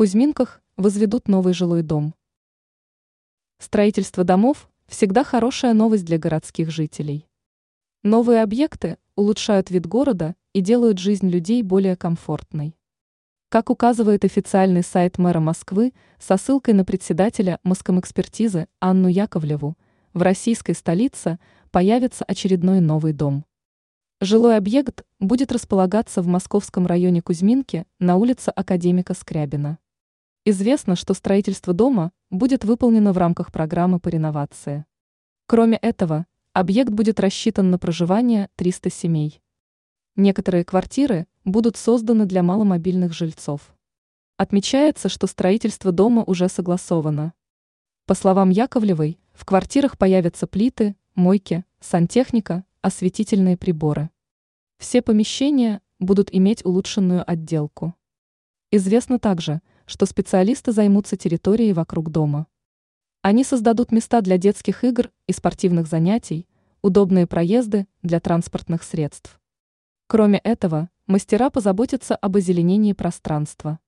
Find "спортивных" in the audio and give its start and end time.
65.32-65.88